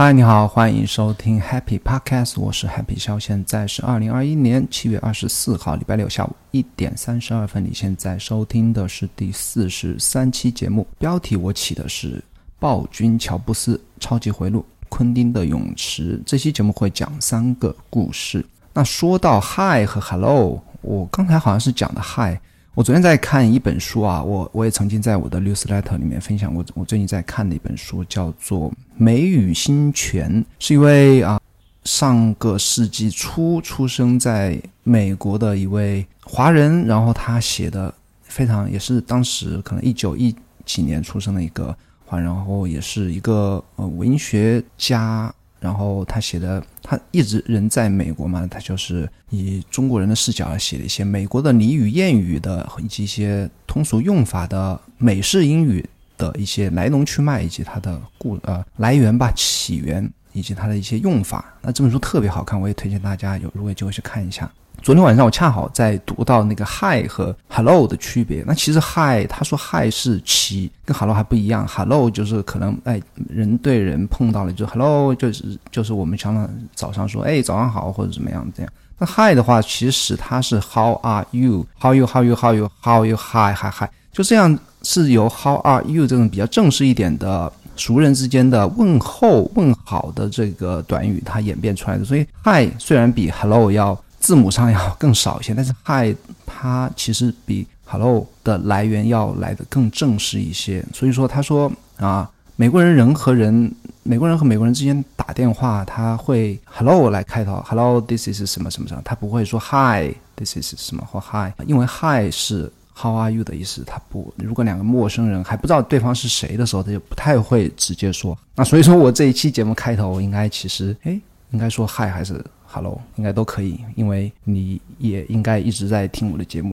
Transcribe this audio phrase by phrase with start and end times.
[0.00, 7.64] 嗨，你好，欢迎收听 Happy Podcast，我是 Happy 肖，现在是二零二一年七月二十四号，礼拜六下午一点三十二分。
[7.64, 12.12] 你现在收听的是第四十三期节目，标题我起的是
[12.60, 16.16] 《暴君乔布斯超级回路：昆汀的泳池》。
[16.24, 18.46] 这期节目会讲三个故事。
[18.72, 22.38] 那说到 Hi 和 Hello，我刚才好像是讲的 Hi。
[22.78, 26.64] 我昨天在看一本书啊，我我也曾经在我的 newsletter 里面分享过。
[26.74, 31.40] 我最近在看的一本书叫做《梅雨新泉》，是一位啊
[31.82, 40.32] 上个世纪初出生在美国的一位华人，然后他写的非常也是当时可能一九一
[40.64, 45.34] 几年出生的一个华人，然后也是一个呃文学家。
[45.60, 55.84] 然后他写的，他一直人在美国嘛，他就是以中国人的视角写了一些美国的俚语、谚语的，以及一些通俗用法的美式英语
[56.16, 61.52] 的一些来龙去脉，以及它的故呃来源吧、起源，以及它的一些用法。
[61.62, 64.50] 那这本书特别好看，我也推荐大家有如果有机会去看一下。
[64.80, 68.42] 昨天晚上我恰好在读到那个 Hi 和 Hello 的区别。
[68.46, 71.66] 那其实 Hi 他说 Hi 是齐，跟 Hello 还不一样。
[71.68, 78.72] Hello 就是可能哎人对人碰到了就 Hello 就是就是我们常常早上说哎早上好或者怎么样这样。
[78.98, 83.88] 那 Hi 的话其实它是 How are you？How you How you How you How you Hi Hi Hi
[84.12, 92.04] 就这样是由 How are you 这种比较正式一点的熟人之间的问候问好的这个短语它演变出来的。
[92.04, 96.16] 所以 Hi 虽然比 Hello 要字母上要更少一些，但是 Hi
[96.46, 100.84] 它其实比 Hello 的来源要来的更正式一些。
[100.92, 114.34] 所以说，他说啊，美国人人和人，美国人和美国人之间打电话，他会 Hello 来开头，Hello，this is 什么什么什么，他不会说 Hi，this is 什么或 Hi，因为 Hi 是 How are you 的意思，他不。
[114.36, 118.36] 如果两个陌生人还不知道对方是谁的时候，他就不太会直接说。
[118.56, 121.18] 那所以说我这一期节目开头应该其实哎，
[121.52, 126.70] 应该说 Hi 还是？Hello，应该都可以，因为你也应该一直在听我的节目。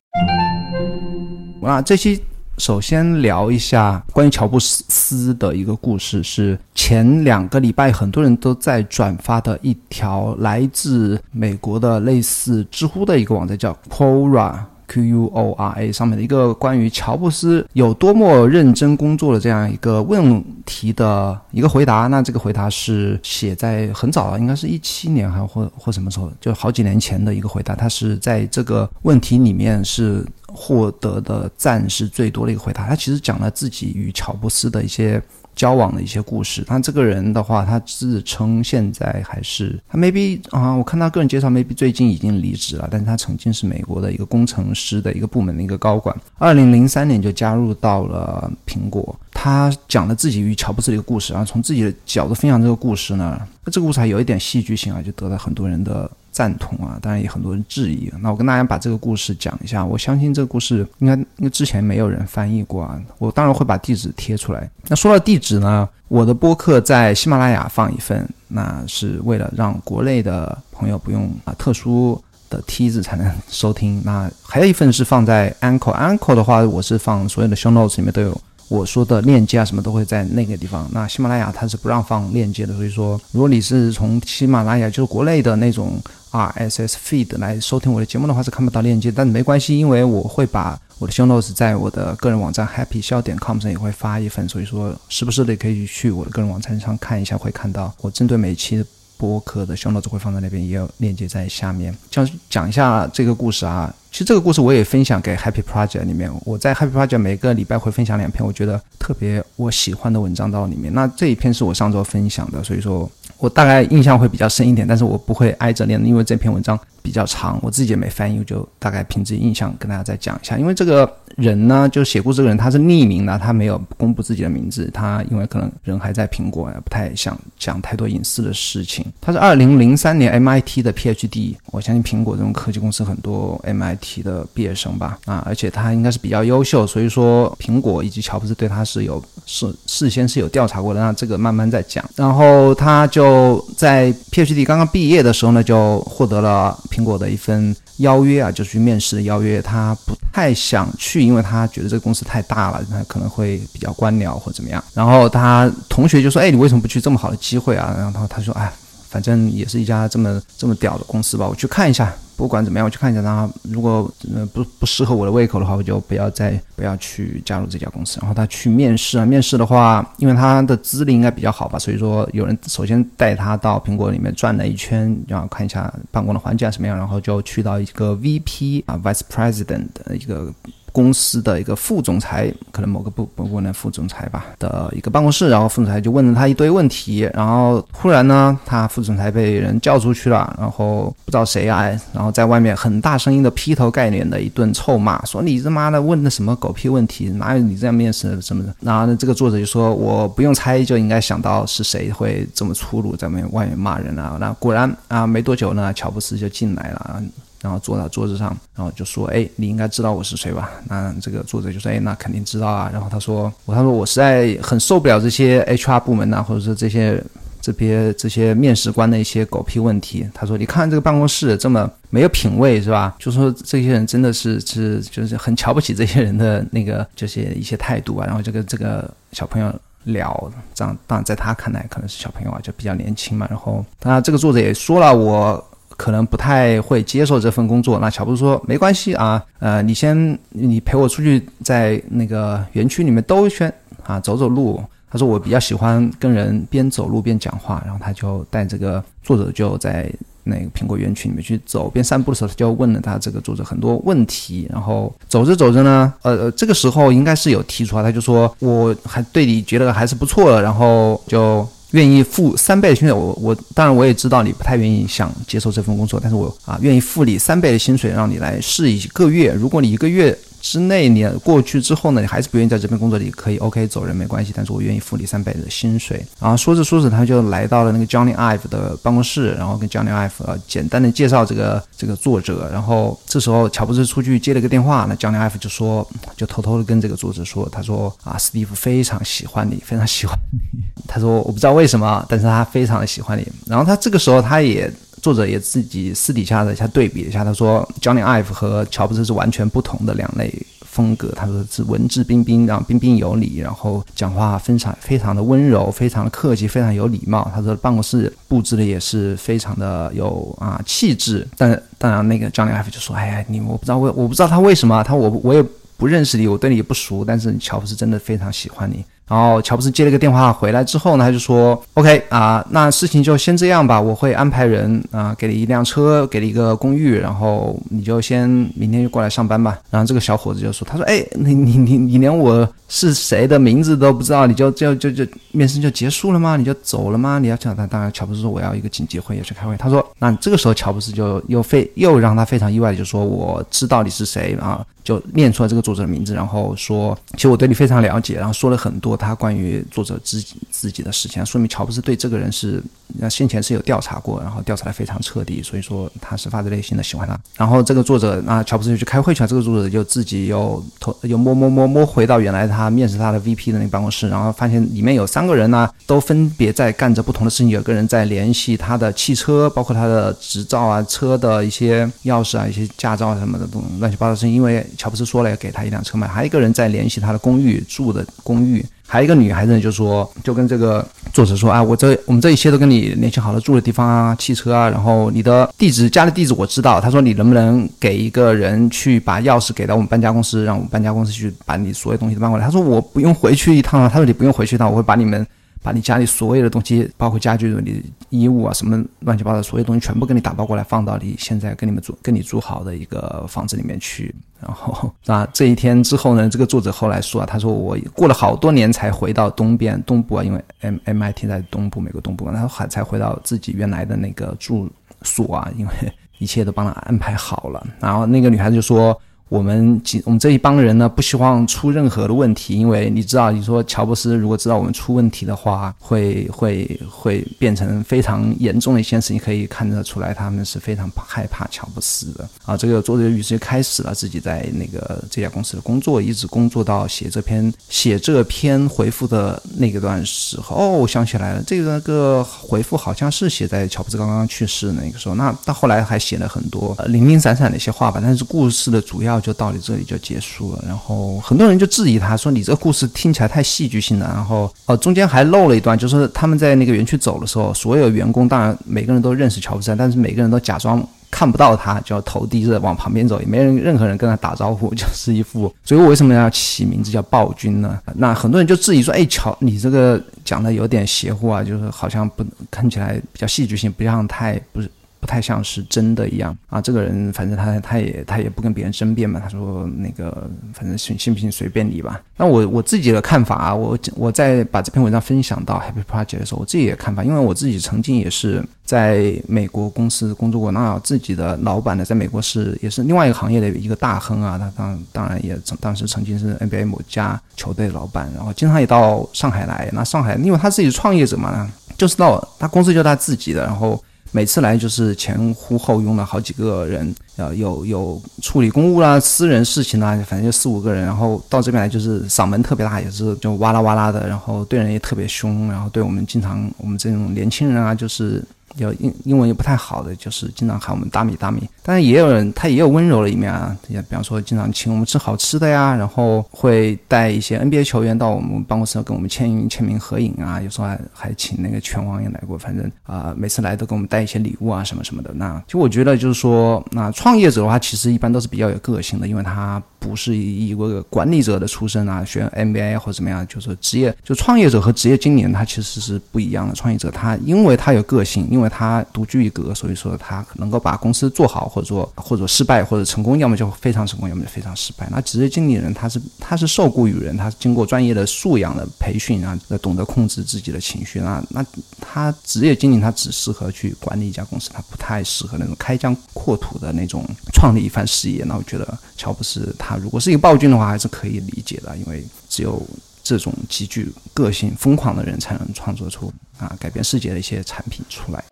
[1.61, 2.21] 那这期
[2.57, 14.59] 首先聊一下关于乔布斯的一个故事，是前两个礼拜很多人都在转发的一条来自美国的类似知乎的一个网站，叫 Quora。
[14.87, 27.75] Q U O R A 上面的一个关于乔布斯有多么认真工作的这样一个问题的一个回答，那这个回答是写在很早了，应该是一七年还或或什么时候，就好几年前的一个回答。
[27.75, 32.87] 他是在这个问题里面是获得的赞是最多的一个回答。
[32.87, 35.21] 他其实讲了自己与乔布斯的一些。
[35.55, 49.17] 交往的一些故事，他这个人的话，他自称现在还是他 maybe 啊，我看他个人介绍 maybe 最近已经离职了，但是他曾经是美国的一个工程师的一个部门的一个高管，二零零三年就加入到了苹果。
[49.35, 56.09] 他讲了自己与乔布斯的一个故事，然后从自己的角度分享这个故事呢，那这个故事还有一点戏剧性啊，就得到很多人的。
[56.35, 58.11] 赞同啊，当然也很多人质疑。
[58.19, 59.85] 那我跟大家把这个故事讲一下。
[59.85, 63.01] 我相信这个故事应该因为之前没有人翻译过啊。
[63.19, 64.69] 我当然会把地址贴出来。
[64.89, 74.01] 那说到地址呢，我的播客在喜马拉雅放一份，那是为了让国内的朋友不用啊特殊的梯子才能收听。
[74.03, 78.41] 那还有一份是放在 Anchor，Anchor 的话我是放所有的 Show Notes 里面都有。
[78.67, 80.89] 我说的链接啊，什么都会在那个地方。
[80.91, 89.11] 那喜马拉雅它是不让放链接的，所以说，如果你是从喜马拉雅，就是国内的那种 RSS feed 来收听我的节目的话，是看不到链接。
[89.11, 98.83] 但没关系，因为我会把我的 show notes 在我的个人网站 happy 笑点 com 上也会发一份，所以说，时不时的可以去我的个人网站上看一下，会看到我针对每期
[99.17, 101.95] 播客的 show notes 会放在那边，也有链接在下面。
[102.09, 103.93] 讲讲一下这个故事啊。
[104.15, 110.93] 其实这个故事我也分享给 Happy Project 里面，我在 Happy Project 每个礼拜会分享两篇我觉得特别我喜欢的文章到里面。
[110.93, 120.57] 那这一篇是我上周分享的，所以说我大概印象会比较深一点，但是我不会挨着念，因为这篇文章比较长，我自己也没翻译，我就大概凭自己印象跟大家再讲一下。
[120.57, 129.05] 因为这个人呢，就写故事这个人他是匿名的，他没有公布自己的名字，他因为可能人还在苹果，不太想讲太多隐私的事情。
[129.21, 134.15] 他是二零零三年 MIT 的 PhD，我相信苹果这种科技公司很多 MIT。
[134.23, 142.03] 的毕业生吧，啊，而且他应该是比较优秀，所以说苹果以及乔布斯对他是有事事先是有调查过的，那这个慢慢再讲。
[142.15, 149.61] 然后他就在 PhD 刚刚毕业的时候呢，就获得了苹果的一份邀约啊，就是去面试的邀约。
[149.61, 154.81] 他不太想去，因为他觉得这个公司太大了，他可能会比较官僚或怎么样。
[154.93, 157.01] 然后他同学就说：“哎，你为什么不去？
[157.01, 158.71] 这么好的机会啊！”然后他他说：“哎。”
[159.07, 162.13] 反正也是一家这么这么屌的公司吧，我去看一下。
[162.35, 163.21] 不管怎么样，我去看一下。
[163.21, 168.19] 然后如果呃不不适合我的胃口的话，我就不要再不要去加入这家公司。
[168.21, 180.53] 然后他去面试啊，面试的话，因为他的资历应该比较好吧，所以说有人首先带他到苹果里面转了一圈，然后看一下办公的环境啊什么样，然后就去到一个 VP 啊，Vice President 的一个。
[180.95, 191.83] 公司的一个副总裁，可能某个部部门的副总裁吧的一个办公室，然后副总裁就问了他一堆问题，然后突然呢，他副总裁被人叫出去了，然后不知道谁啊，
[192.13, 198.73] 然后在外面很大声音的劈头盖脸的一顿臭骂，说你他妈的问的什么狗屁问题，哪有你这样面试什么的？
[198.79, 204.37] 然后呢，这个作者就说，我不用猜就应该想到是谁会这么粗鲁在外面外面骂人啊。
[204.39, 207.21] 那果然啊，没多久呢，乔布斯就进来了。
[207.65, 217.19] 然后坐到桌子上，然后就说：“哎，你应该知道我是谁吧？”那这个作者就说：“哎，那肯定知道啊。”然后他说：“我他说我实在很受不了这些 HR 部门呐，或者说这些
[217.59, 223.15] 这些这些面试官的一些狗屁问题。”他说：“你看这个办公室这么没有品位是吧？
[223.17, 229.73] 就说这些人真的是是就是很瞧不起这些人的那个这些一些态度啊。”然后这个这个小朋友
[230.03, 233.47] 聊这样，当然在他看来可能是小朋友啊，就比较年轻嘛。
[233.49, 235.67] 然后他这个作者也说了我。
[235.97, 237.99] 可能不太会接受这份工作。
[237.99, 250.11] 那乔布斯说：“没关系啊，呃，你先你陪我出去，在那个园区里面兜一圈啊，走走路。”他说：“我比较喜欢跟人边走路边讲话。”然后他就带这个作者就在
[250.43, 254.67] 那个苹果园区里面去走，边散步的时候，他就问了他这个作者很多问题。
[254.71, 261.65] 然后走着走着呢，呃，这个时候应该是有提出来，他就说：“我还对你觉得还是不错的。”然后就。
[261.91, 269.53] 愿意付三倍的薪水，我我当然我也知道你不太愿意想接受这份工作，但是我啊愿意付你三倍的薪水，让你来试一个月。
[269.53, 270.37] 如果你一个月。
[270.65, 276.25] 之内你过去之后呢，你还是不愿意在这边工作，你可以 OK 走人没关系，但是我愿意付你三倍的薪水。
[276.39, 282.67] 然后说着说着，他就来到了那个 Johnny Ive 的办公室，然后跟 Johnny Ive 呃简单的介绍这个这个作者。
[282.73, 290.59] 然后这时候乔布斯出去接了个电话，那 Johnny Ive 就说，就偷偷的跟这个作者说，他说啊，史蒂夫非常喜欢你，非常喜欢你。
[291.07, 293.47] 他说我不知道为什么，但是他非常的喜欢你。
[293.67, 294.91] 然后他这个时候他也。
[295.25, 301.33] 作者也自己私底下的一下对比了一下，他说，Johnny Ive 和乔布斯是完全不同的两类风格。
[301.35, 307.51] 他说是文质彬彬，然后彬彬有礼，然后讲话非常非常的温柔，非常的客气，非常有礼貌。
[307.55, 311.47] 他说办公室布置的也是非常的有啊气质。
[311.57, 315.63] 但当然，那个 Johnny Ive 就说，哎呀，你我不知道为我不知道他为什么，他我我也
[315.97, 319.03] 不认识你，我对你也不熟，但是乔布斯真的非常喜欢你。
[319.27, 336.55] 然后乔布斯接了个电话回来之后呢，他就说：“OK 啊，那事情就先这样吧，我会安排人啊，给你一辆车，给你一个公寓，然后你就先明天就过来上班吧。”然后这个小伙子就说：“他说，哎，你你你你连我是谁的名字都不知道，你就就就就面试就结束了吗？
[336.55, 337.39] 你就走了吗？
[337.39, 337.87] 你要讲他？
[337.87, 339.75] 当然，乔布斯说我要一个紧急会议去开会。
[339.77, 352.83] 他说，那这个时候乔布斯就又非又让他非常意外的就说，我知道你是谁啊。”就念出了这个作者的名字，然后说，其实我对你非常了解，然后说了很多他关于作者自己自己的事情，说明乔布斯对这个人是，
[353.19, 357.39] 那先前是有调查过，然后调查的非常彻底，所以说他是发自内心的喜欢他。
[357.55, 374.83] 然后这个作者，那乔布斯就去开会去了，这个作者就自己又偷又摸摸摸摸回到原来他面试他的 VP 的那个办公室，然后发现里面有三个人呢，都分别在干着不同的事情，有个人在联系他的汽车，包括他的执照啊、车的一些钥匙啊、一些驾照啊什么的东乱七八糟事情，因为。
[374.95, 386.99] 乔布斯说了要给他一辆车嘛，还有一个人在联系他的公寓住的公寓，还有一个女孩子就说，就跟这个作者说啊，我这我们这一切都跟你联系好了，住的地方啊，汽车啊，然后你的地址家的地址我知道。
[386.99, 392.65] 他说你能不能给一个人去把钥匙给到我们搬家公司，让我们搬家公司去把你所有东西都搬过来。
[392.65, 395.45] 他说我不用回去一趟啊，他说你不用回去一趟，我会把你们。
[395.85, 404.33] 把你家里所有的东西，包括家具、你衣物啊，什么乱七八糟所有东西，全部给你打包过来，放到你现在跟你们住、跟你住好的一个房子里面去。
[404.59, 406.49] 然后，那这一天之后呢？
[406.49, 414.89] 这个作者后来说啊，他说我过了好多年才回到东边东部啊，因为 M M I T 在东部，美国东部，然后还才回到自己原来的那个住
[415.21, 415.93] 所啊，因为
[416.39, 417.85] 一切都帮他安排好了。
[417.99, 419.15] 然后那个女孩子就说。
[419.47, 432.75] 我们几我们这一帮人呢，不希望出任何的问题，因为你知道，你说乔布斯如果知道我们出问题的话，会会会变成非常严重的一件事情，可以看得出来，他们是非常害怕乔布斯的啊。
[432.75, 440.75] 这个作者于是就开始了自己在那个这家公司的工作，一直工作到写这篇写这篇回复的那个段时候。
[440.75, 445.35] 哦，我想起来了，这个个回复好像是写在乔布斯刚刚去世那个时候。
[445.35, 449.34] 那到后来还写了很多零零散散的一些话吧，但是故事的主要。
[449.39, 450.83] 就到你这里就结束了。
[450.87, 461.05] 然后很多人就质疑他说：“你这个故事听起来太戏剧性了。”然后哦，中间还漏了一段，就是他们在那个园区走的时候，所有员工当然每个人都认识乔布斯，但是每个人都假装。
[461.31, 465.73] 看不到他，就要头低着往旁边走，也没人任何人跟他打招呼，就是一副。
[465.83, 467.99] 所以我为什么要起名字叫暴君呢？
[468.15, 474.89] 那很多人就质疑说：“哎，乔，你这个讲的有点邪乎啊，就是好像不看起来比较戏剧性，不像太不是。”
[475.25, 476.79] 不太像是真的一样啊！
[476.79, 479.39] 这个人反正他他也他也不跟别人争辩嘛。
[479.39, 482.21] 他说那个反正信信不信随便你吧。
[482.37, 494.59] 那我我自己的看法啊，我我在把这篇文章分享到 Happy Project 的时候，我自己的看法，因为我自己曾经也是在美国公司工作过，那自己的老板呢，在美国是也是另外一个行业的一个大亨啊。
[494.59, 499.89] 他当当然也曾当时曾经是 NBA 某家球队老板，然后经常也到上海来。
[499.91, 501.67] 那上海因为他自己是创业者嘛，
[501.97, 503.99] 就是到他公司就他自己的，然后。
[504.31, 518.43] 每次来就是前呼后拥的好几个人，呃，有有处理公务啦、私人事情啦，反正就四五个人，然后到这边来就是嗓门特别大，也是就哇啦哇啦的，然后对人也特别凶，然后对我们经常我们这种年轻人啊，就是。
[518.77, 521.67] 有英英文也不太好的，就是经常喊我们大米大米。
[521.81, 532.57] 但是也有人，他也有温柔的一面啊，也比方说经常请我们吃好吃的呀，然后会带一些 NBA 球员到我们办公室跟我们签签名合影啊，有时候还还请那个拳王也来过。
[532.57, 535.31] 反正啊，每次来都给我们带一些礼物啊什么什么的。
[535.33, 539.81] 那就我觉得就是说，那创业者的话，其实一般都是比较有个性的，因为他。
[540.05, 546.75] 不是以一个管理者的出身啊，学 MBA 或者怎么样，就是职业就创业者和职业经理人他其实是不一样的。
[546.75, 555.07] 创业者他因为他有个性，因为他独具一格，所以说他能够把公司做好，或者说或者失败或者成功，要么就非常成功，要么就非常失败。
[555.11, 561.43] 那职业经理人他是他是受雇于人，他是经过专业的素养的培训啊，懂得控制自己的情绪啊。
[561.49, 561.65] 那
[561.99, 568.43] 他职业经理他只适合去管理一家公司，他不太适合那种开疆扩土的那种创立一番事业。
[568.45, 569.94] 那我觉得乔布斯他。
[570.01, 572.81] 如果是一个暴君的话，还是可以理解的，因为只有
[573.23, 578.43] 这种极具个性、疯狂的人，才能创作出啊改变世界的一些产品出来。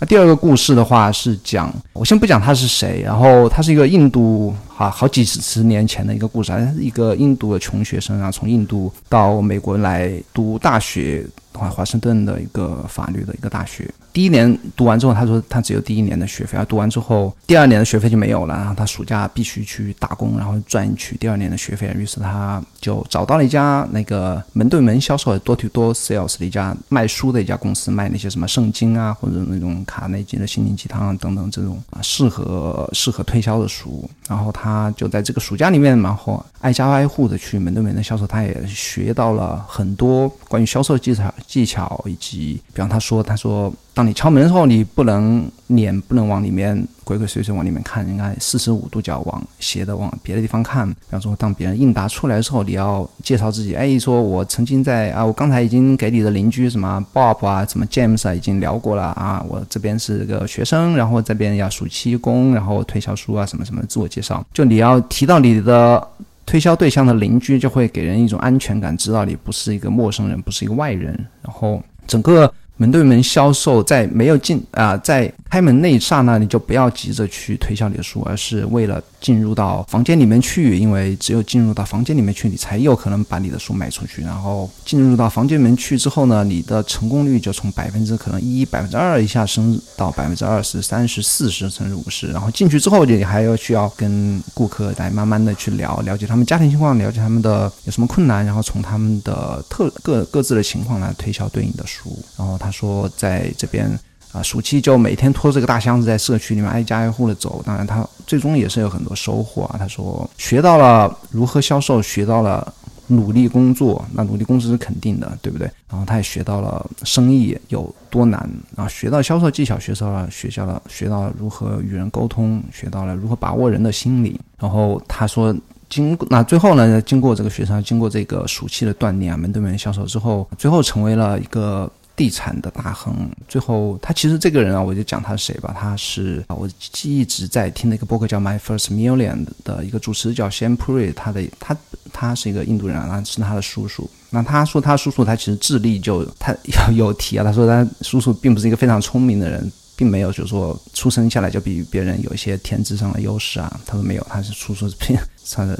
[0.00, 11.24] 那第二个故事的话是讲，我先不讲他是谁，然后他是一个印度啊好几十年前的一个故事，他是一个印度的穷学生啊，从印度到美国来读大学。
[11.54, 18.54] 华华盛顿的一个法律的一个大学，第一年读完之后，他说他只有第一年的学费，而读完之后，第二年的学费就没有了。
[18.54, 21.92] 然后他暑假必须去打工，然后赚取第二年的学费。
[21.96, 34.08] 于是他就找到了一家那个门对门销售多 to 多 sales 的一家卖书的一家公司，卖那些什么圣经啊，或者那种卡内基的心灵鸡汤啊等等这种适合适合推销的书。
[34.28, 41.32] 然后他就在这个暑假里面，然后挨家挨户的去门对门的销售，他也学到了很多关于销售技巧。
[41.46, 50.88] 技巧以及，比方他说，他说，当你敲门的时候，你不能脸不能往里面鬼鬼祟祟往里面看，应该四十五度角往斜的往别的地方看。
[50.88, 66.08] 比方说，当别人应答出来的时候，你要介绍自己，哎，说我曾经在啊，我刚才已经给你的邻居什么 Bob 啊，什么 James 啊，已经聊过了啊，我这边是个学生，然后这边要暑期工，然后推销书啊，什么什么自我介绍，就你要提到你的。
[66.46, 72.52] 推销对象的邻居就会给人一种安全感，知道你不是一个陌生人，不是一个外人，然后整个。
[72.76, 84.22] 门对门销售，在没有进啊，在开门那一刹那，你就不要急着去推销你的书，而是为了进入到房间里面去，因为只有进入到房间里面去，你才有可能把你的书卖出去。
[84.22, 92.28] 然后进入到房间里面去之后呢，你的成功率就从百分之可能一、百分之二一下升到百分之二十三、十、四十甚至五十。
[92.28, 102.54] 然后进去之后，你还要需要跟顾客来慢慢的去聊，了解他们家庭情况，了解他们的有什么困难，然后从他们的特各各自的情况来推销对应的书，然后。
[102.64, 103.90] 他说，在这边
[104.34, 107.62] 啊，暑期就每天拖着个大箱子在社区里面挨家挨户的走。
[107.64, 109.76] 当然，他最终也是有很多收获啊。
[109.78, 112.74] 他说，学到了如何销售，学到了
[113.06, 114.04] 努力工作。
[114.12, 115.70] 那努力工作是肯定的，对不对？
[115.88, 124.40] 然后他也学到了生意有多难啊，学到销售技巧，学到了学校了，学到了如何与人沟通，学到了如何把握人的心理。
[124.58, 125.54] 然后他说，
[125.88, 131.88] 经那最后呢，经过这个学生，经过这个暑期的锻炼啊，门对门销售之后，最后成为了一个。
[132.16, 135.74] 地产的大亨，最后他其实这个人啊，我就讲他是谁吧。
[135.78, 136.68] 他是啊，我
[137.02, 141.76] 一直在听的一个播客叫《My First Million》的一个主持叫 Shane Puri，他的他
[142.12, 144.08] 他是一个印度人啊，是他的叔叔。
[144.30, 146.54] 那他说他叔叔他其实智力就他
[146.88, 153.80] 有有提啊，他说他叔叔并不是一个非常聪明的人，并没有就是说出生下来就比别人有一些天资上的优势啊。
[153.84, 155.18] 他说没有，他是叔叔 是偏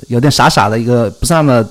[0.08, 1.64] 有点傻傻的一个，不是那么。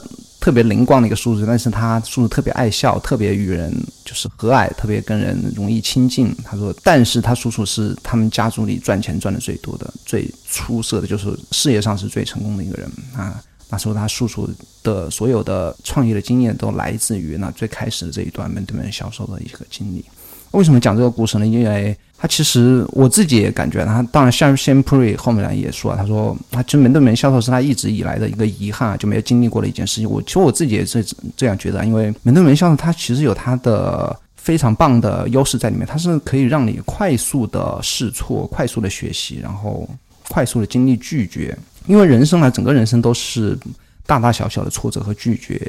[0.43, 3.73] 特别灵光的一个叔叔，但是他叔叔特别爱笑，特别与人
[4.03, 6.35] 就是和蔼，特别跟人容易亲近。
[6.43, 13.41] 他说，但是他叔叔是他们家族里赚钱赚的最多的、最出色的，就是事业上是最成功的一个人啊。
[13.69, 14.49] 那时候他叔叔
[14.83, 20.03] 的所有的创业的经验都来自于那最开始的这一段门对门销售的一个经历。
[20.53, 21.45] 为什么讲这个故事呢？
[21.45, 30.09] 因为他其实我自己也感觉，他当然像 s h a m p r y 后面也说，他说他其实门对门销售是他一直以来的一个遗憾，就没有经历过的一件事情。
[30.09, 31.05] 我其实我自己也是
[31.35, 39.89] 这样觉得，因为门对门销售它其实有它的非常棒的优势在里面，它是可以让你快速的试错、快速的学习，然后
[40.29, 41.57] 快速的经历拒绝。
[41.87, 43.57] 因为人生啊，整个人生都是
[44.05, 45.59] 大大小小的挫折和拒绝。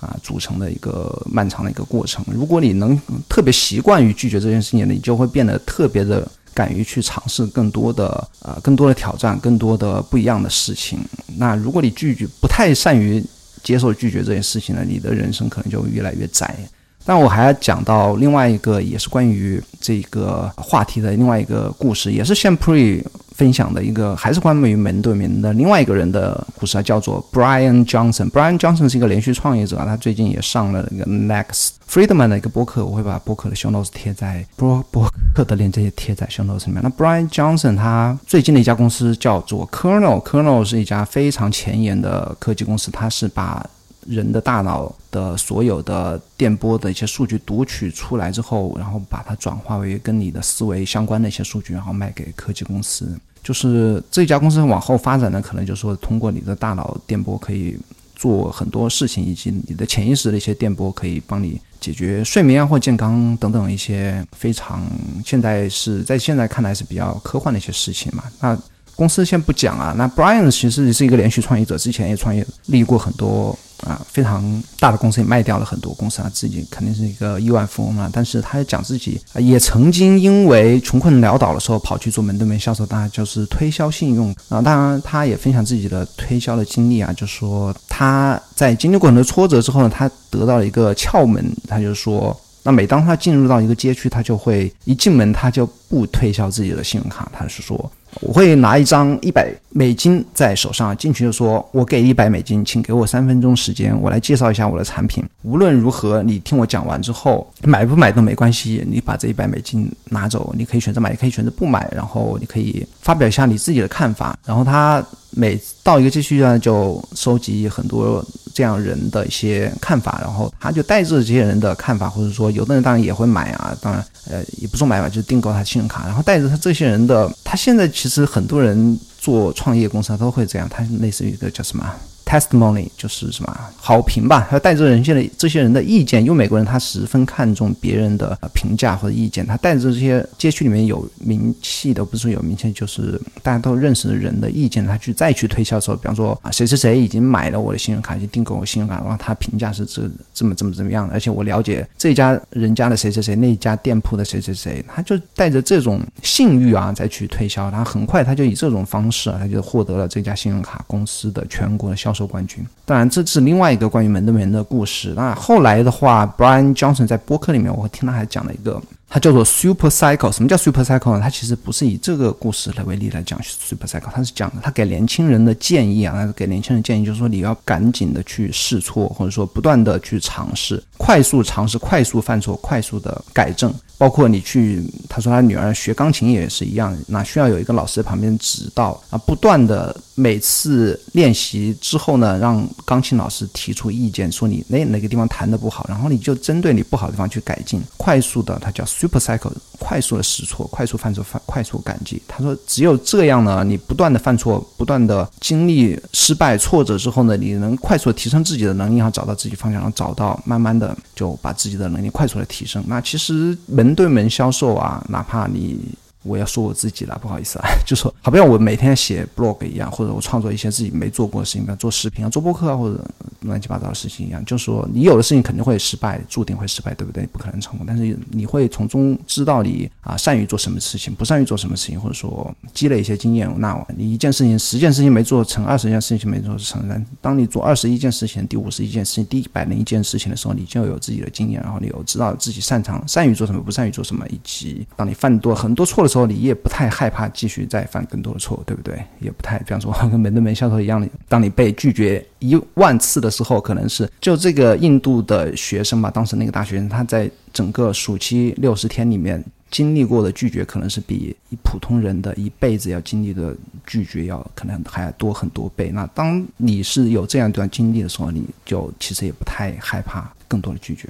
[0.00, 2.24] 啊，组成的一个漫长的一个过程。
[2.28, 10.98] 如果你能特别习惯于拒绝这件事情，你就会变得特别的敢于去尝试更多的呃更多的挑战，更多的不一样的事情。
[11.36, 13.24] 那如果你拒绝不太善于
[13.62, 16.56] 接受拒绝这件事情呢，你的人生可能就越来越窄。
[17.04, 23.04] 但我还要讲到另外一个，也是关于这个话题的另外一个故事，也是 s h a m p r e
[23.38, 28.28] 分享的一个，还是关于门对门的另外一个人的故事啊，叫做 Brian Johnson。
[28.30, 36.82] Brian Johnson 是一个连续创业者啊，他最近也上了那个 Next Friedman 的一个播客，我会把播客的 show notes 贴在播播客的链接贴在 show notes 里面。
[36.82, 43.64] 那 Brian Johnson 他最近的一家公司叫做 Kernel，Kernel 是一家非常前沿的科技公司，它是把
[44.04, 53.16] 人的大脑的所有的电波的一些数据读取出来之后，然后把它转化为跟你的思维相关的一些数据，然后卖给科技公司。
[53.48, 57.78] 就是这家公司往后发展呢，可能就是说通过你的大脑电波可以
[58.14, 64.86] 做很多事情，以及你的潜意识的一些电波可以帮你解决睡眠啊或健康等等一些非常
[65.24, 68.24] 现在是在现在看来是比较科幻的一些事情嘛。
[68.38, 68.54] 那
[68.94, 73.58] 公司先不讲啊，那 Brian 其实是一个连续创业者，之前也创业立过很多。
[73.86, 78.10] 啊，非常大的公司也卖掉了很多公司啊，自己肯定是一个亿万富翁啊。
[78.12, 84.60] 但是他讲自己，也曾经因为穷困潦倒的时候跑去做门对门销售，当然就是推销信用啊。
[84.60, 97.90] 当然，他也分享自己的推销的经历啊，就说他在经历过很多挫折之后呢，他得到了一个窍门，他就说，那每当他进入到一个街区，他就会一进门他就不推销自己的信用卡，他是说。
[98.20, 105.24] 我会拿一张一百美金在手上进去就说：“我给一百美金，请给我三分钟时间，我来介绍一下我的产品。
[105.42, 108.84] 无论如何，你听我讲完之后，买不买都没关系。
[108.90, 111.88] 你把这一百美金拿走，你可以选择买，也可以选择不买。
[111.94, 114.36] 然后你可以发表一下你自己的看法。
[114.44, 131.84] 然后他每到一个街区呢，就收集很多这样人的一些看法，然后他就带着这些人的看法，或者说有的人当然也会买啊，当然呃也不说买吧，就是订购他信用卡，然后带着他这些人的，他现在其实其实很多人做创业公司都会这样，他类似于一个叫什么
[132.28, 150.02] ？testimony 就是什么好评吧，他带着人现在这些人的意见，因为美国人他十分看重别人的评价或者意见，他带着这些街区里面有名气的，不是有名气，就是大家都认识的人的意见，他去再去推销的时候，比方说啊谁谁谁已经买了我的信用卡，已经订购我信用卡，然后他评价是这
[150.34, 162.17] 这么这么怎么样的，而且我了解这家人家的谁谁谁，那家店铺的谁谁谁，他就带着这种信誉啊再去推销，他很快他就以这种方式啊，他就获得了这家信用卡公司的全国的销售。
[162.18, 165.12] 收冠军，当然这是另外一个关于门对门的故事。
[165.14, 168.82] 那后来的话，Brian Johnson 在播客里面，我听他还讲了一个。
[169.10, 171.20] 它叫做 Super Cycle，什么叫 Super Cycle 呢？
[171.22, 183.72] 它其实不是以这个故事来为例来讲 Super Cycle，它是讲的他给年轻人的建议啊，他给年轻人建议就是说你要赶紧的去试错，或者说不断的去尝试，快速尝试，快速犯错，快速的改正。
[183.96, 198.84] 包括你去，他说他女儿学钢琴也是一样，那需要有一个老师在旁边指导啊，不断的每次练习之后呢，让钢琴老师提出意见，说你哪哪个地方弹的不好，然后你就针对你不好的地方去改进，快速的，它叫。
[198.98, 202.20] Super cycle，快速的试错，快速犯错，犯快速改进。
[202.26, 212.82] 他说，只有这样呢，你不断的犯错，不断的经历失败、挫折之后呢，你能快速的提升自己的能力，然后找到自己方向，然后找到慢慢的就把自己的能力快速的提升。
[212.88, 215.78] 那其实门对门销售啊，哪怕你。
[216.22, 223.04] 我要说我自己了，不好意思啊， 就说好比我每天写 blog 一样，或者我创作一些自己没做过的事情，比如做视频啊、做播客啊，或者
[223.42, 227.24] 乱七八糟的事情一样，就是说你有的事情肯定会失败，注定会失败，对不对？
[227.26, 233.48] 不可能成功，但是你会从中知道你啊善于做什么事情，不善于做什么事情，或者说积累一些经验。
[233.58, 246.26] 那你一件事情、十件事情没做成，二十件事情没做成，当你做二十一件事情、第五十一件事情、第一百零一件事情的时候，你就有自己的经验，然后你有知道自己擅长、善于做什么，不善于做什么，以及当你犯多很多错时候。
[246.28, 249.02] 你也不太害怕继续再犯更多的错，对不对？
[249.18, 253.30] 也不太，比方说跟门对门销售一样的，当你被拒绝一万次的。
[253.30, 259.40] 时候，可能是就这个印度的学生吧，当时那个大学生，他在整个暑期六十天里面
[259.70, 263.54] 经历过的拒绝，可能是比普通人的一辈子要经历的
[263.86, 265.90] 拒绝要可能还要多很多倍。
[265.90, 271.08] 那当你是有这样一段经历的时候，你就其实也不太害怕更多的拒绝。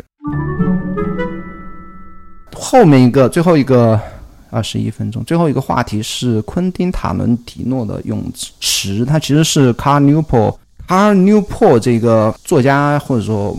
[2.53, 3.99] 后面一个最后一个
[4.51, 8.25] 二十一分钟，最后一个话题是昆汀塔伦蒂诺的泳
[8.61, 10.57] 池，它其实是 Car Newport。
[10.87, 13.57] Car Newport 这个作家或者说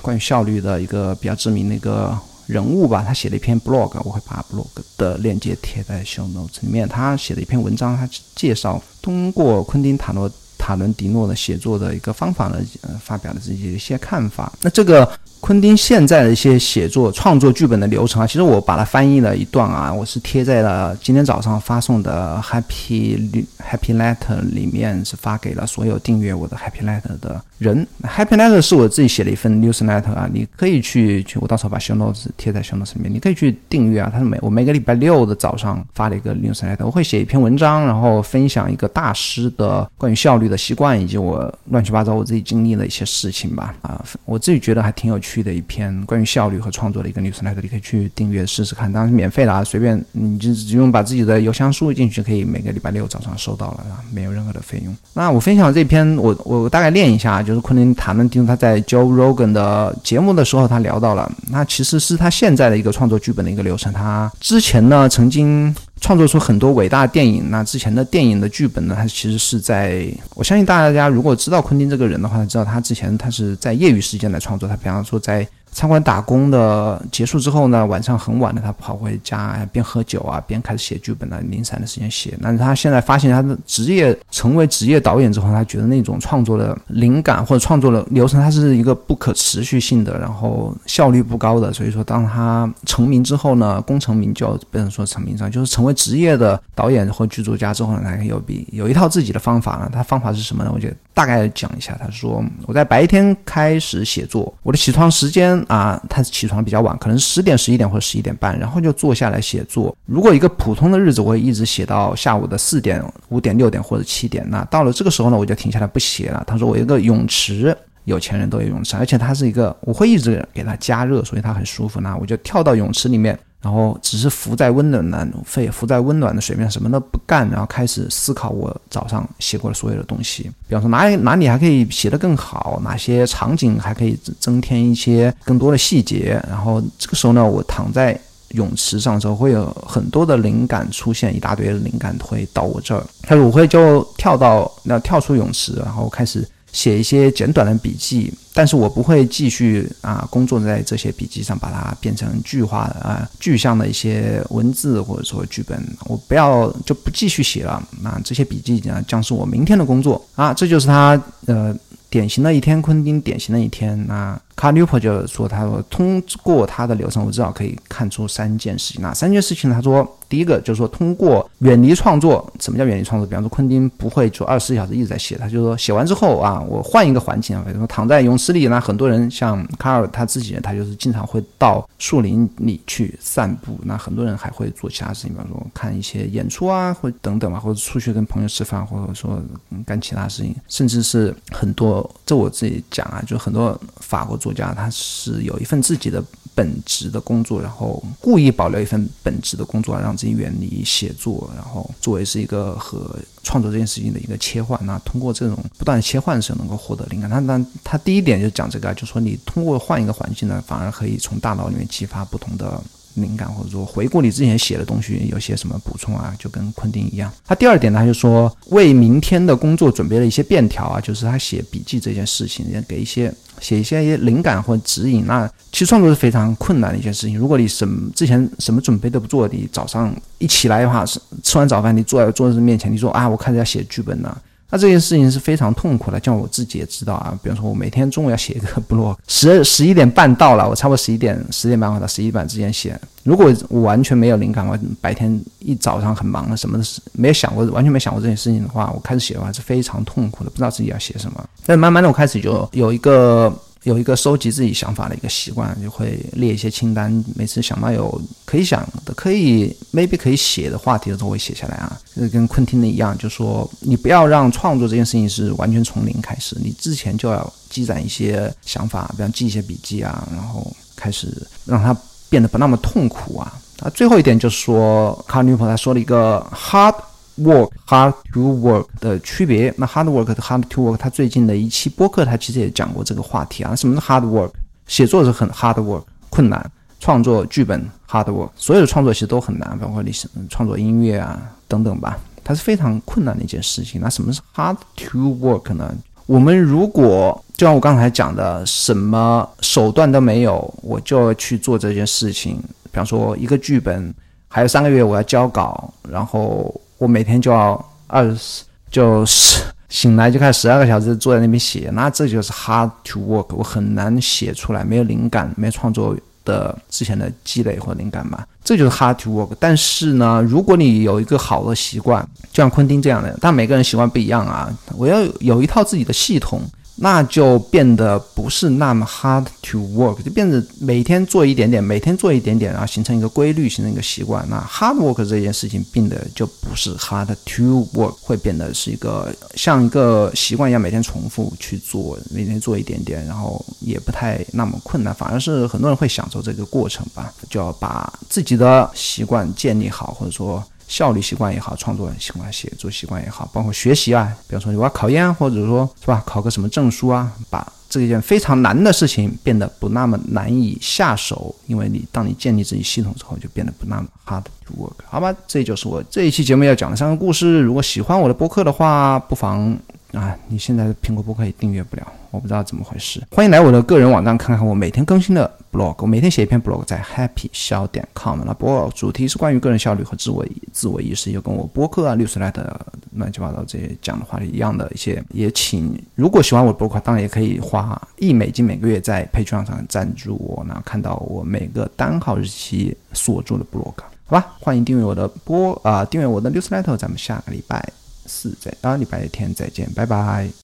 [0.00, 6.88] 关于效率的一个比较知名的一个人物吧，他写了一篇 blog，我会把 blog 的链接贴在 show notes 里面。
[6.88, 10.30] 他写了一篇文章，他介绍通过昆汀塔诺
[10.64, 14.50] 塔伦迪诺的写作的一个方法呢，呃，发表了自己一些看法。
[14.62, 15.06] 那这个。
[15.44, 27.86] 昆汀现在的一些写作、创作剧本的流程啊，其实我把它翻译了一段啊，我是贴在了今天早上发送的 Happy Happy Letter 里面，是发给了所有订阅我的 Happy Letter 的人。
[28.02, 34.10] Happy Letter 是我自己写的一份 News Letter 啊，你可以去去，我到时候把 Show Notes 贴在 Show Notes 里面，你可以去订阅啊。
[34.10, 43.74] 它是每我每个礼拜六的早上发了一个 News Letter，我会写一篇文章，然后分享一个大师的关于效率的习惯，以及我乱七八糟我自己经历的一些事情吧。
[43.82, 45.44] 啊，我自己觉得还挺有趣。
[45.44, 54.96] 的一篇关于效率和创作的一个 newsletter，你可以去订阅试试看，当然是免费的啊，随便你就只用把自己的邮箱输入进去，就可以每个礼拜六早上收到了啊，没有任何的费用。
[55.12, 63.92] 那我分享这篇，我我大概练一下，就就是昆汀谈论丁他在 Joe Rogan 的节目的时候，他聊到了，那其实是他现在的一个创作剧本的一个流程。
[63.92, 65.74] 他之前呢，曾经。
[66.00, 67.48] 创作出很多伟大电影。
[67.50, 68.94] 那之前的电影的剧本呢？
[68.94, 74.68] 他其实是在，我相信大家如果知道昆汀这个人的话，知道他之前他是在业余时间来创作。
[74.68, 75.46] 他比方说在。
[75.74, 82.38] 餐馆打工的结束之后呢，晚上很晚的他跑回家，边喝酒啊边开始写剧本呢，零散的时间写。
[82.40, 91.72] 但是他现在发现他的职业成为职业导演之后，他觉得那种创作的灵感或者创作的流程，它是一个不可持续性的，然后效率不高的。
[91.72, 99.90] 所以说，当他成名之后呢，功成名就，不能说成名上，就是成为职业的导演或剧作家之后呢，他有比有一套自己的方法呢。
[99.92, 100.70] 他方法是什么呢？
[100.72, 101.96] 我觉得大概讲一下。
[101.98, 105.58] 他说，我在白天开始写作，我的起床时间。
[105.68, 109.96] 啊，他起床比较晚，可能十点、十一点或者十一点半，然后就坐下来写作。
[110.04, 114.44] 如果一个普通的日子，我会一直写到下午的四点、五点、六点或者七点。
[114.50, 116.42] 那到了这个时候呢，我就停下来不写了。
[116.46, 122.00] 他说我一个泳池，有钱人都有泳池，而且它是一个，我会一直给它加热，所以它很舒服。
[122.00, 123.38] 那我就跳到泳池里面。
[123.64, 130.42] 然后只是浮在温暖的肺，浮在温暖的水面，什么都不干，然后开始思考我早上写过的所有的东西。
[130.68, 136.38] 比方说哪里哪里还可以写得更好，哪些场景还可以增添一些更多的细节。
[136.46, 143.02] 然后这个时候呢，我躺在泳池上之后，会有很多的灵感出现，一大堆的灵感会到我这儿。
[143.22, 146.46] 他说我会就跳到那跳出泳池，然后开始。
[146.74, 157.82] 写一些简短的笔记，但是我不会继续啊工作在这些笔记上，把它变成具化的啊具象的一些文字或者说剧本，我不要就不继续写了。
[158.02, 161.74] 那这些笔记呢，将是我明天的工作啊，这就是他呃。
[162.10, 164.00] 典型的一天，昆汀典型的一天。
[164.06, 169.02] 那卡纽普就说：“他说通过他的流程，我至少可以看出三件事情。
[169.02, 169.70] 哪三件事情？
[169.70, 172.50] 他说，第一个就是说，通过远离创作。
[172.60, 173.26] 什么叫远离创作？
[173.26, 178.68] 比方说，昆汀不会就二十四小时一直在写，他就说写完之后啊，我换一个环境啊，比如说躺在泳池里。
[178.68, 183.78] 那很多人像卡尔他自己，他就是经常会到树林里去散步。
[183.82, 189.42] 那很多人还会做其他事情，比方说看一些演出啊，或等等吧，或者出去跟朋友吃饭，或者说
[189.84, 192.08] 干其他事情，甚至是很多。
[192.24, 196.22] 这我自己讲啊，就很多法国作家，他是有一份自己的
[196.54, 204.78] 本职的工作，然后故意保留一份本职的工作，让自己远离写作，然后作为是一个和创作这件事情的一个切换。
[204.84, 207.30] 那通过这种不断切换的时候，能够获得灵感。
[207.30, 212.78] 他那他第一点就讲这个，就说你通过换一个环境呢，反而可以从大脑里面激发不同的。
[213.14, 216.34] 灵感或者说回顾你之前写的东西，有些什么补充啊？
[216.36, 217.32] 就跟昆汀一样。
[217.46, 225.24] 他第二点呢，他就说为明天的工作准备了一些便条啊，就是他写笔记这件事情，给一些写一些灵感或指引。
[225.26, 227.38] 那其实创作是非常困难的一件事情。
[227.38, 231.04] 如果你什么之前什么准备都不做，你早上一起来的话，
[231.42, 234.42] 吃完早饭你坐在桌子面前，你说啊，我开始要写剧本了。
[234.74, 237.38] 那这件事情是非常痛苦的，像我自己也知道啊。
[237.40, 243.00] 比方说，我每天中午要写一个 blog，十十一点半到了，我差不多十一点十点半到十一点半之间写。
[243.22, 251.48] 如果我完全没有灵感，我白天一早上很忙啊，什么的没有想过，完全没想过这件事情的话，我开始写的话是非常痛苦的，不知道自己要写什么。
[251.64, 257.24] 但慢慢的，我开始就有一个有一个收集自己想法的一个习惯，就会列一些清单。
[257.36, 262.00] 每次想到有可以想的、可以 maybe 可以写的话题的时候，会写下来啊。
[262.32, 271.28] 跟昆汀的一样，就说你不要让创作这件事情是完全从零开始，你之前就要积攒一些想法，比方记一些笔记啊，然后开始
[271.66, 271.96] 让它
[272.30, 273.52] 变得不那么痛苦啊。
[273.80, 276.94] 啊，最后一点就是说，卡尔纽普他说了一个 hard。
[277.36, 279.74] Work hard to work 的区别。
[279.76, 283.74] 那 hard work 和 hard to work，他最近的一期播客，他其实也讲过这个话题啊。
[283.74, 284.50] 什么是 hard work？
[284.86, 286.60] 写作是很 hard work，困难；
[287.00, 290.12] 创作剧本 hard work，所有的创作其实都很难，包括你
[290.48, 294.00] 创作音乐啊等等吧，它是非常困难的一件事情。
[294.00, 295.92] 那什么是 hard to work 呢？
[296.26, 302.62] 我们如果就像我刚才讲的，什么手段都没有，我就要去做这件事情。
[302.84, 304.14] 比方说，一个剧本
[304.46, 306.72] 还有三个月我要交稿，然后。
[306.98, 319.54] 我每天就要二十，就是醒来就开始十二个小时坐在那边写，那这就是 hard to work，我很难写出来，没有灵感，没创作的之前的积累或灵感嘛，这就是 hard to work。
[319.58, 326.60] 但是呢，如果你有一个好的习惯，就像昆汀这样的，但每个人习惯不一样啊，我要有一套自己的系统。
[326.96, 334.46] 那就变得不是那么 hard to work，就变得每天做一点点，每天做一点点，然后形成一个规律，形成一个习惯。
[334.48, 347.32] 那 hard work 这件事情变得就不是 hard to work，会变得是一个像一个习惯一样，每天重复去做，每天做一点点，然后也不太那么困难，反而是很多人会享受这个过程吧。
[347.50, 350.62] 就要把自己的习惯建立好，或者说。
[350.86, 365.34] 效率习惯也好，创作习惯、写作习惯也好，包括学习啊，比方说你要考研，或者说是吧，考个什么证书啊，把这一件非常难的事情变得不那么难以下手，因为你当你建立自己系统之后，就变得不那么 hard to work，好吧？
[365.46, 367.60] 这就是我这一期节目要讲的三个故事。
[367.60, 369.76] 如果喜欢我的播客的话，不妨。
[370.14, 373.20] 啊，你现在苹果播客也订阅不了，我不知道怎么回事。
[373.30, 378.40] 欢迎来我的个人网站看看我每天更新的 blog，我每天写一篇 blog 在 happy 小点 com。
[378.44, 382.80] 那 blog 主题是关于个人效率和自我自我意识，又跟我播客啊、六十来的
[383.16, 385.22] 乱七八糟这些讲的话题一样的一些。
[385.30, 393.94] 也请如果喜欢我的播客，当然也可以花一美金每个月在 Patreon 上赞助我，然后看到我每个单号日期所做的 blog，
[394.26, 394.54] 好吧？
[394.60, 398.03] 欢迎订阅我的播啊，订阅我的 newsletter，咱们下个礼拜。
[398.26, 400.50] 四在啊，礼拜天再见，拜拜。